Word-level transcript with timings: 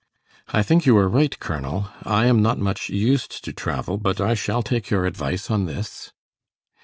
"I 0.47 0.63
think 0.63 0.87
you 0.87 0.97
are 0.97 1.07
right, 1.07 1.37
Colonel. 1.39 1.89
I 2.01 2.25
am 2.25 2.41
not 2.41 2.57
much 2.57 2.89
used 2.89 3.43
to 3.45 3.53
travel, 3.53 3.99
but 3.99 4.19
I 4.19 4.33
shall 4.33 4.63
take 4.63 4.89
your 4.89 5.05
advice 5.05 5.51
on 5.51 5.67
this." 5.67 6.11